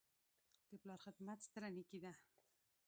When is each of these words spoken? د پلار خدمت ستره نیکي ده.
د 0.69 0.71
پلار 0.81 0.99
خدمت 1.05 1.37
ستره 1.47 1.69
نیکي 1.75 1.99
ده. 2.03 2.13